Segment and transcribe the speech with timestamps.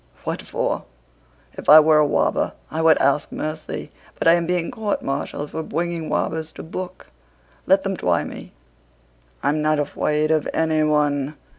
[0.23, 0.85] "What for?
[1.53, 5.61] If I were a wobber I would ask mercy, but I'm being court martialed for
[5.61, 7.11] bwinging wobbers to book.
[7.67, 8.51] Let them twy me,
[9.43, 11.35] I'm not afwaid of anyone.